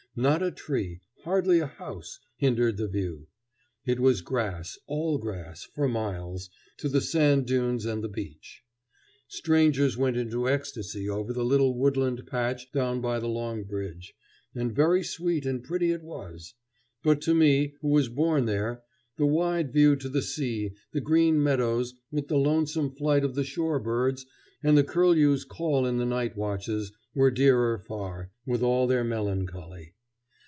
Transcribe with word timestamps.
Not 0.13 0.43
a 0.43 0.51
tree, 0.51 0.99
hardly 1.23 1.59
a 1.59 1.65
house, 1.67 2.19
hindered 2.35 2.75
the 2.75 2.89
view. 2.89 3.27
It 3.85 3.97
was 3.97 4.19
grass, 4.21 4.77
all 4.85 5.17
grass, 5.17 5.63
for 5.73 5.87
miles, 5.87 6.49
to 6.79 6.89
the 6.89 6.99
sand 6.99 7.47
dunes 7.47 7.85
and 7.85 8.03
the 8.03 8.09
beach. 8.09 8.61
Strangers 9.29 9.95
went 9.97 10.17
into 10.17 10.49
ecstasy 10.49 11.07
over 11.07 11.31
the 11.31 11.45
little 11.45 11.77
woodland 11.77 12.27
patch 12.27 12.73
down 12.73 12.99
by 12.99 13.21
the 13.21 13.29
Long 13.29 13.63
Bridge, 13.63 14.13
and 14.53 14.75
very 14.75 15.01
sweet 15.01 15.45
and 15.45 15.63
pretty 15.63 15.93
it 15.93 16.03
was; 16.03 16.55
but 17.03 17.21
to 17.21 17.33
me, 17.33 17.75
who 17.79 17.87
was 17.87 18.09
born 18.09 18.43
there, 18.43 18.83
the 19.15 19.25
wide 19.25 19.71
view 19.71 19.95
to 19.95 20.09
the 20.09 20.21
sea, 20.21 20.73
the 20.91 20.99
green 20.99 21.41
meadows, 21.41 21.93
with 22.11 22.27
the 22.27 22.35
lonesome 22.35 22.91
flight 22.93 23.23
of 23.23 23.33
the 23.35 23.45
shore 23.45 23.79
birds 23.79 24.25
and 24.61 24.77
the 24.77 24.83
curlew's 24.83 25.45
call 25.45 25.85
in 25.85 25.99
the 25.99 26.05
night 26.05 26.35
watches, 26.35 26.91
were 27.15 27.31
dearer 27.31 27.77
far, 27.79 28.29
with 28.45 28.61
all 28.61 28.87
their 28.87 29.05
melancholy. 29.05 29.93